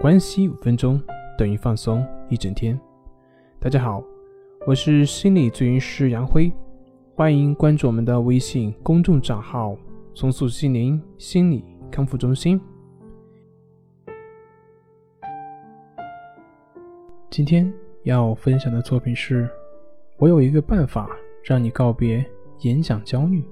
[0.00, 0.98] 关系五分钟
[1.36, 2.80] 等于放松一整天。
[3.58, 4.02] 大家好，
[4.66, 6.50] 我是心理咨询师杨辉，
[7.14, 9.76] 欢迎关注我们的微信公众账号
[10.16, 12.58] “重塑心灵心理康复中心”。
[17.28, 17.70] 今天
[18.04, 19.46] 要分享的作品是：
[20.16, 21.10] 我有一个办法
[21.44, 22.24] 让你告别
[22.60, 23.44] 演讲焦虑。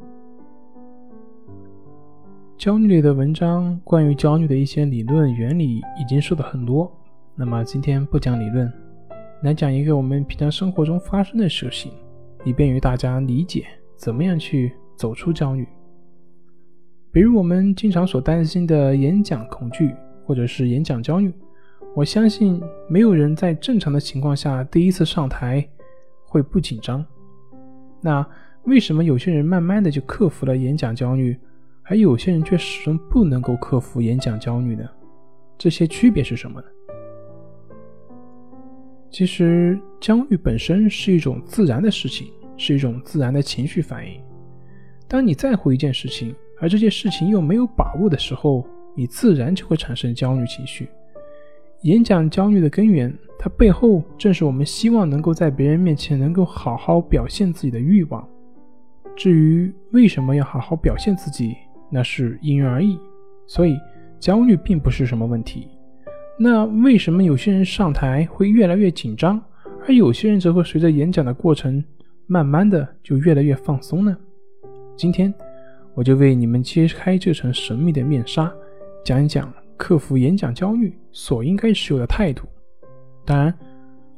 [2.58, 6.90] 焦虑类的文章，关于焦虑的一些理论原理已经说的很多。
[7.36, 8.68] 那么今天不讲理论，
[9.44, 11.92] 来讲一个我们平常生活中发生的事情，
[12.44, 13.64] 以便于大家理解
[13.96, 15.64] 怎么样去走出焦虑。
[17.12, 21.32] 比如我们经常所担心的演讲恐惧，或者是演讲焦虑。
[21.94, 25.64] 我相信没有人在正常的情况下第一次上台
[26.26, 27.06] 会不紧张。
[28.00, 28.26] 那
[28.64, 31.38] 为什么有些人慢慢的就克服了演讲焦虑？
[31.88, 34.84] 而有些人却始终不能够克服演讲焦虑呢？
[35.56, 36.66] 这些区别是什么呢？
[39.10, 44.20] 其实，焦虑本身是一种自然的事情，是一种自然的情绪反应。
[45.08, 50.86] 当你在乎一件事情，而这件事情又没有把握的时候，你自然就会产生焦虑情绪。
[51.82, 58.28] 演讲焦虑的根源，它背后正是我们希望能够在别人面前能够好好表现自己的欲望。
[59.16, 61.56] 至于为什么要好好表现自己？
[61.90, 62.98] 那是因人而异，
[63.46, 63.76] 所以
[64.18, 65.68] 焦虑并不是什么问题。
[66.38, 69.42] 那为什么有些人上台会越来越紧张，
[69.86, 71.82] 而有些人则会随着演讲的过程，
[72.26, 74.16] 慢慢的就越来越放松呢？
[74.96, 75.32] 今天
[75.94, 78.52] 我就为你们揭开这层神秘的面纱，
[79.04, 82.46] 讲一讲克服演讲焦虑所应该持有的态度。
[83.24, 83.52] 当然，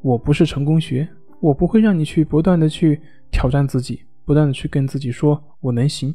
[0.02, 1.08] 我不是成功学，
[1.40, 6.14] 我不会让你去不断的去挑战自己，不断的去跟自己说我能行。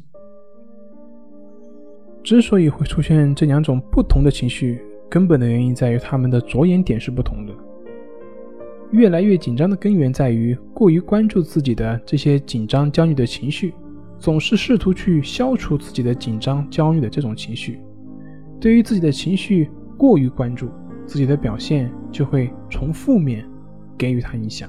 [2.26, 7.54] 之所以会出现这两种不同的情绪，根本的原因在于他们的着眼点是不同的。
[8.90, 13.72] 越来越紧张的根源在于过于关注自己的这些紧张、焦虑的情绪，
[14.18, 17.78] 总是试图去消除自己的紧张、焦虑的这种情绪。
[18.58, 20.68] 对于自己的情绪过于关注，
[21.06, 23.48] 自己的表现就会从负面
[23.96, 24.68] 给予他影响。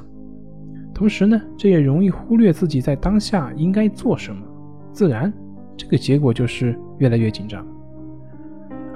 [0.94, 4.46] 同时呢，这也容易忽略自己在当下应该做什么，
[4.92, 5.34] 自然。
[5.78, 7.66] 这个结果就是越来越紧张，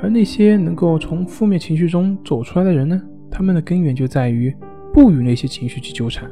[0.01, 2.99] 而那些能够从负面情绪中走出来的人呢？
[3.29, 4.53] 他们的根源就在于
[4.93, 6.29] 不与那些情绪去纠缠，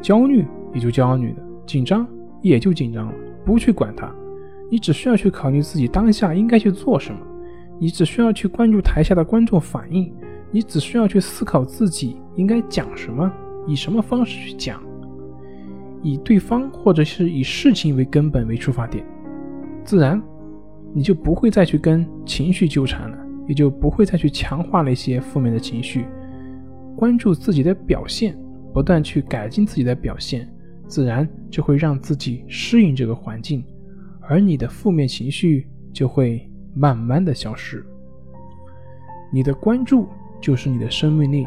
[0.00, 1.36] 焦虑也就焦虑了，
[1.66, 2.06] 紧张
[2.40, 3.14] 也就紧张了，
[3.44, 4.10] 不去管它。
[4.70, 7.20] 你只需要去考虑自己当下应该去做什么，
[7.78, 10.14] 你只需要去关注台下的观众反应，
[10.52, 13.30] 你只需要去思考自己应该讲什么，
[13.66, 14.80] 以什么方式去讲，
[16.00, 19.04] 以对方或者是以事情为根本为出发点。
[19.90, 20.22] 自然，
[20.94, 23.18] 你就不会再去跟情绪纠缠了，
[23.48, 26.06] 也就不会再去强化那些负面的情绪。
[26.96, 28.38] 关注自己的表现，
[28.72, 30.48] 不断去改进自己的表现，
[30.86, 33.64] 自然就会让自己适应这个环境，
[34.20, 37.84] 而你的负面情绪就会慢慢的消失。
[39.32, 40.06] 你的关注
[40.40, 41.44] 就是你的生命力，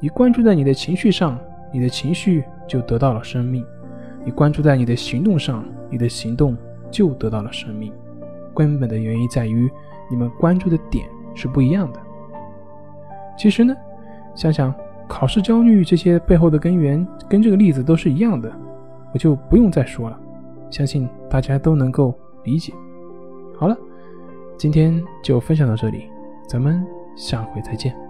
[0.00, 1.38] 你关注在你的情绪上，
[1.72, 3.62] 你的情绪就得到了生命；
[4.24, 6.56] 你关注在你的行动上，你的行动。
[6.94, 7.92] 就得到了生命，
[8.54, 9.68] 根本的原因在于
[10.08, 12.00] 你们关注的点是不一样的。
[13.36, 13.74] 其实呢，
[14.36, 14.72] 想想
[15.08, 18.48] 考试焦虑这些背后的根源，跟这个例子都是一样的，
[19.12, 20.16] 我就不用再说了，
[20.70, 22.72] 相信大家都能够理解。
[23.58, 23.76] 好了，
[24.56, 26.08] 今天就分享到这里，
[26.48, 28.03] 咱们下回再见。